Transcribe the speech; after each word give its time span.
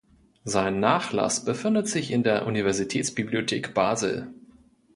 Sein 0.45 0.79
Nachlass 0.79 1.45
befindet 1.45 1.87
sich 1.87 2.09
in 2.09 2.23
der 2.23 2.47
Universitätsbibliothek 2.47 3.75
Basel. 3.75 4.33